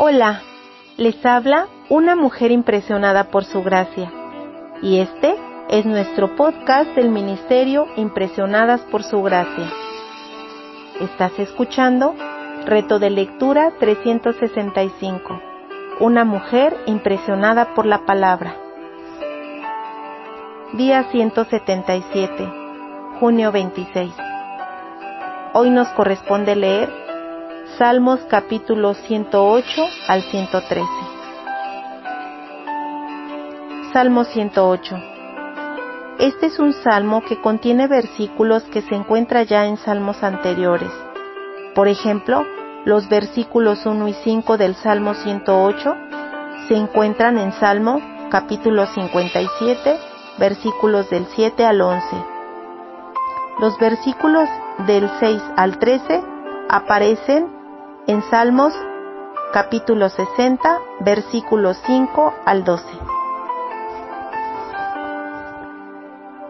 [0.00, 0.42] Hola,
[0.96, 4.12] les habla una mujer impresionada por su gracia.
[4.80, 5.34] Y este
[5.70, 9.68] es nuestro podcast del Ministerio Impresionadas por su gracia.
[11.00, 12.14] Estás escuchando
[12.64, 15.42] Reto de Lectura 365.
[15.98, 18.54] Una mujer impresionada por la palabra.
[20.74, 22.52] Día 177,
[23.18, 24.14] junio 26.
[25.54, 27.07] Hoy nos corresponde leer
[27.76, 30.88] Salmos capítulo 108 al 113.
[33.92, 34.96] Salmo 108.
[36.18, 40.90] Este es un salmo que contiene versículos que se encuentran ya en salmos anteriores.
[41.76, 42.44] Por ejemplo,
[42.84, 45.94] los versículos 1 y 5 del Salmo 108
[46.66, 48.00] se encuentran en Salmo
[48.30, 49.98] capítulo 57,
[50.38, 52.06] versículos del 7 al 11.
[53.60, 54.48] Los versículos
[54.86, 56.24] del 6 al 13
[56.68, 57.57] aparecen
[58.08, 58.72] en Salmos
[59.52, 62.86] capítulo 60, versículos 5 al 12.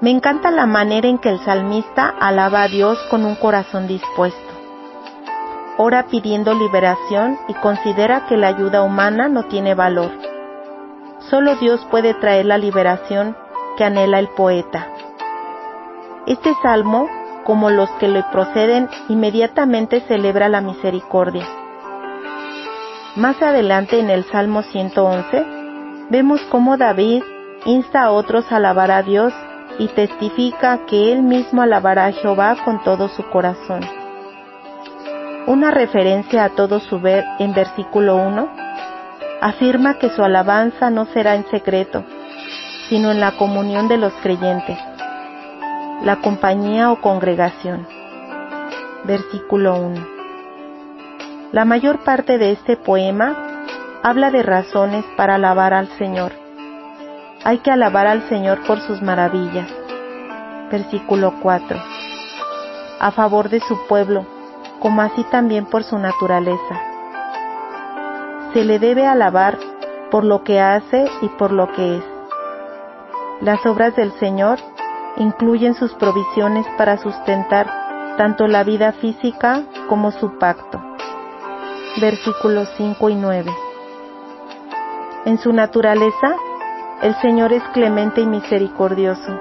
[0.00, 4.38] Me encanta la manera en que el salmista alaba a Dios con un corazón dispuesto.
[5.78, 10.12] Ora pidiendo liberación y considera que la ayuda humana no tiene valor.
[11.28, 13.36] Solo Dios puede traer la liberación
[13.76, 14.86] que anhela el poeta.
[16.26, 17.08] Este salmo,
[17.48, 21.46] como los que le proceden, inmediatamente celebra la misericordia.
[23.16, 25.46] Más adelante en el Salmo 111,
[26.10, 27.22] vemos cómo David
[27.64, 29.32] insta a otros a alabar a Dios
[29.78, 33.80] y testifica que él mismo alabará a Jehová con todo su corazón.
[35.46, 38.46] Una referencia a todo su ver en versículo 1
[39.40, 42.04] afirma que su alabanza no será en secreto,
[42.90, 44.78] sino en la comunión de los creyentes,
[46.02, 47.86] la compañía o congregación.
[49.04, 50.06] Versículo 1.
[51.52, 53.64] La mayor parte de este poema
[54.02, 56.32] habla de razones para alabar al Señor
[57.44, 59.68] hay que alabar al Señor por sus maravillas.
[60.70, 61.78] Versículo 4.
[63.00, 64.26] A favor de su pueblo,
[64.80, 66.82] como así también por su naturaleza.
[68.52, 69.58] Se le debe alabar
[70.10, 72.04] por lo que hace y por lo que es.
[73.40, 74.58] Las obras del Señor
[75.18, 77.66] incluyen sus provisiones para sustentar
[78.16, 80.80] tanto la vida física como su pacto.
[82.00, 83.50] Versículos 5 y 9.
[85.24, 86.34] En su naturaleza,
[87.02, 89.40] el Señor es clemente y misericordioso.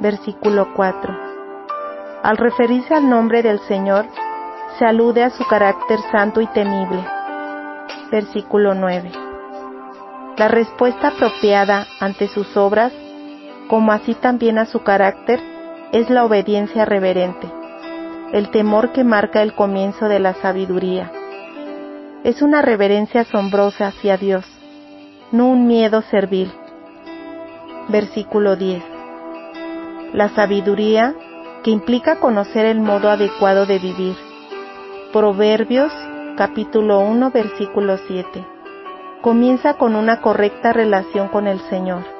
[0.00, 1.16] Versículo 4.
[2.22, 4.06] Al referirse al nombre del Señor,
[4.78, 7.04] se alude a su carácter santo y temible.
[8.10, 9.12] Versículo 9.
[10.36, 12.92] La respuesta apropiada ante sus obras,
[13.70, 15.40] como así también a su carácter,
[15.92, 17.48] es la obediencia reverente,
[18.32, 21.10] el temor que marca el comienzo de la sabiduría.
[22.24, 24.44] Es una reverencia asombrosa hacia Dios
[25.32, 26.50] no un miedo servil.
[27.88, 28.82] Versículo 10.
[30.12, 31.14] La sabiduría
[31.62, 34.16] que implica conocer el modo adecuado de vivir.
[35.12, 35.92] Proverbios
[36.36, 38.44] capítulo 1 versículo 7.
[39.22, 42.19] Comienza con una correcta relación con el Señor.